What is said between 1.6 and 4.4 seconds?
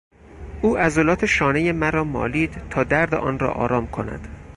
مرا مالید تا درد آن را آرام کند.